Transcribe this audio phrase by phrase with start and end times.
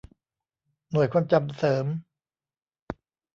[0.91, 1.85] หน่วยความจำเสริม